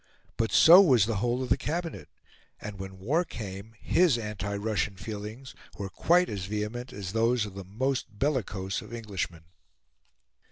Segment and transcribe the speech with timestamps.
[0.35, 2.09] But so was the whole of the Cabinet;
[2.59, 7.53] and, when war came, his anti Russian feelings were quite as vehement as those of
[7.53, 9.43] the most bellicose of Englishmen.